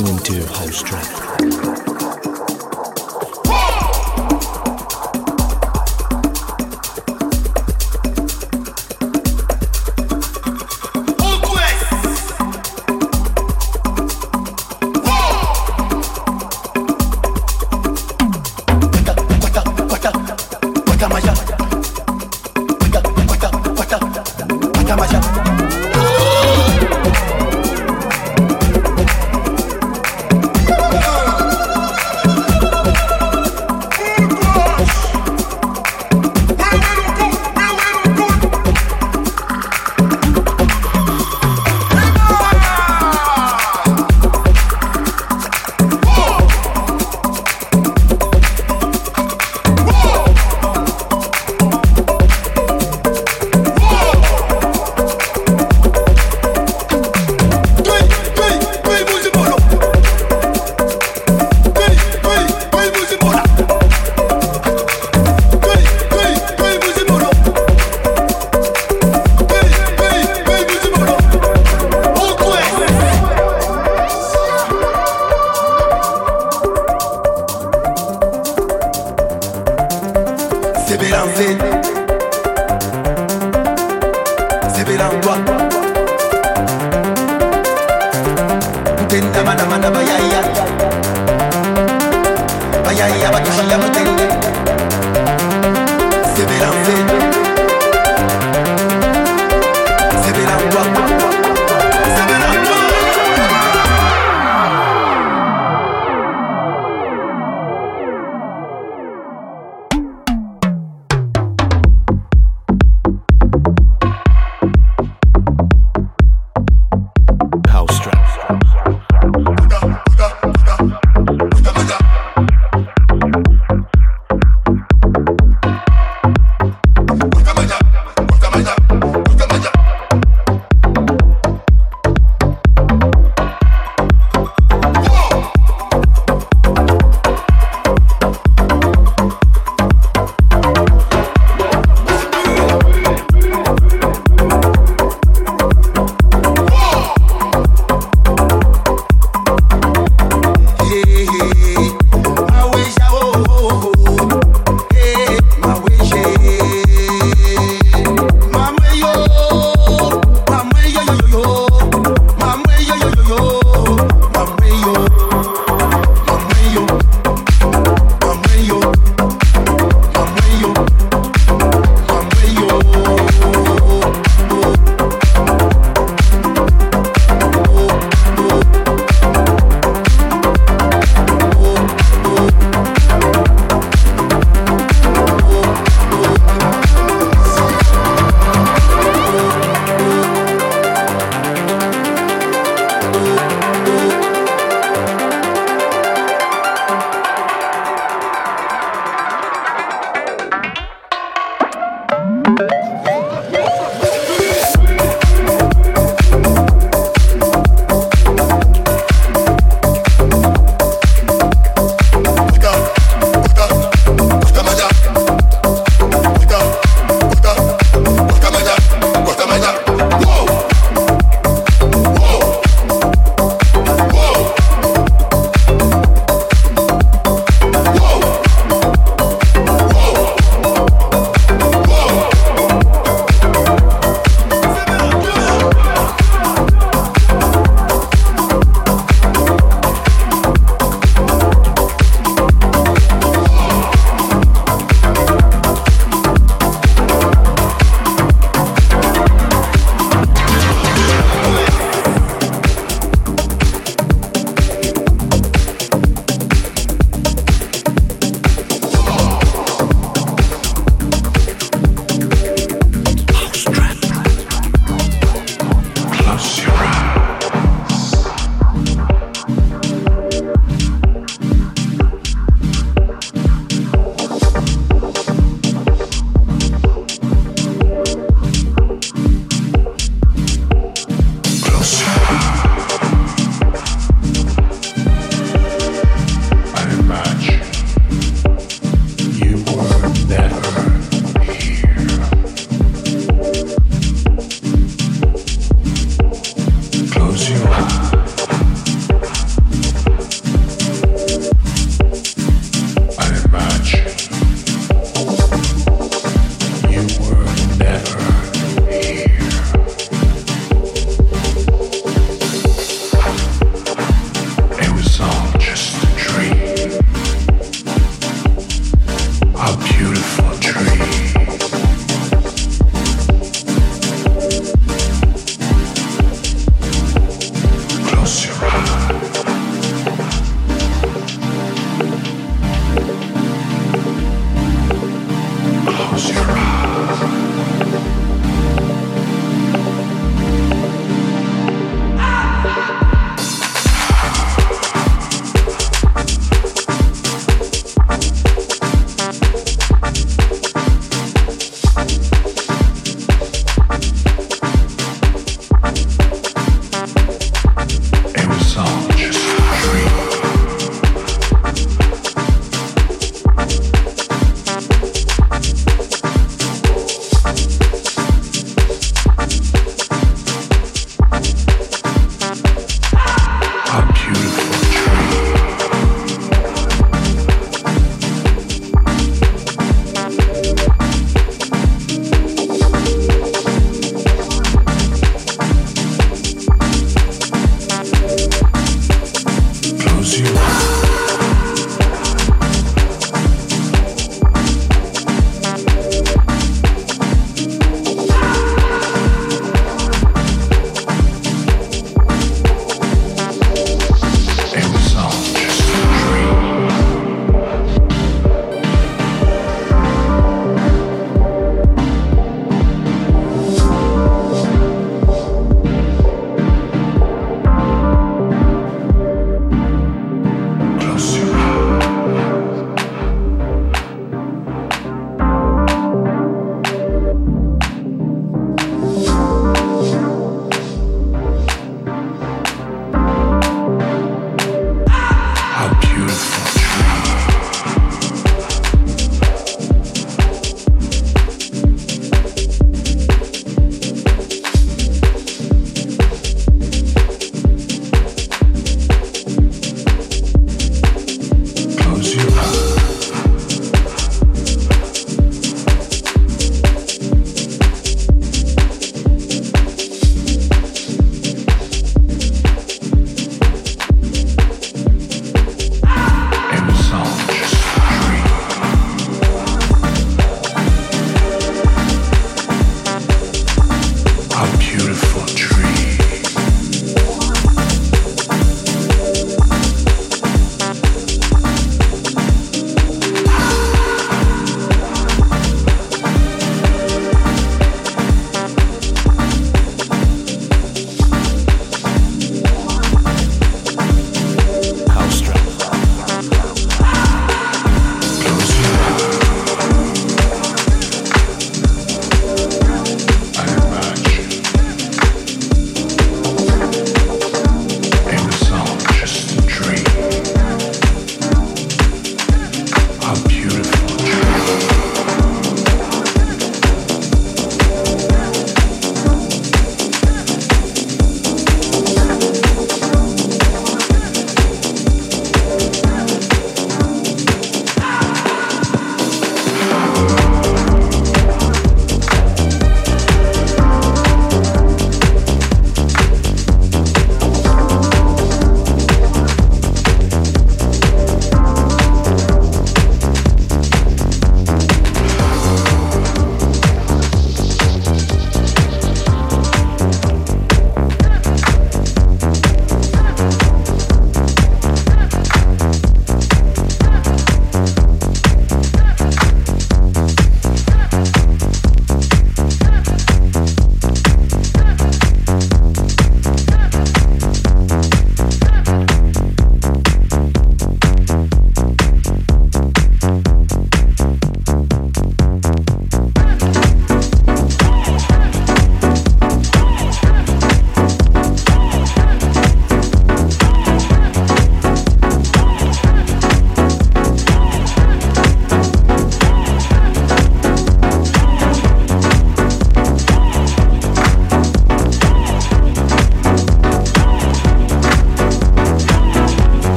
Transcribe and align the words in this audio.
Listening 0.00 0.40
to 0.40 0.46
House 0.54 0.82
Track. 0.82 1.29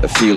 A 0.00 0.06
feel. 0.06 0.36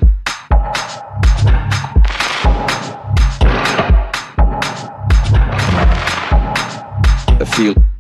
A 7.40 7.46
feel. 7.46 7.91